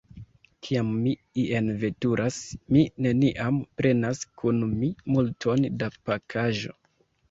Kiam 0.67 0.87
mi 1.01 1.13
ien 1.41 1.69
veturas, 1.83 2.41
mi 2.75 2.87
neniam 3.09 3.63
prenas 3.83 4.27
kun 4.43 4.67
mi 4.77 4.93
multon 5.17 5.73
da 5.83 5.97
pakaĵo. 6.09 6.81